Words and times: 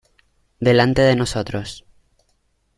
delante 0.59 1.03
de 1.03 1.15
nosotros. 1.15 1.85